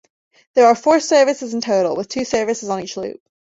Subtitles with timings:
[0.55, 3.21] There are four services in total, with two services on each loop.